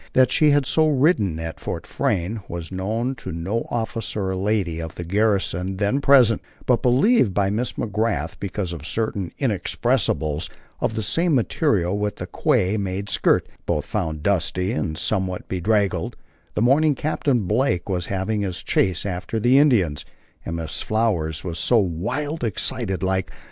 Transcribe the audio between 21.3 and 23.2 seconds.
was so "wild excited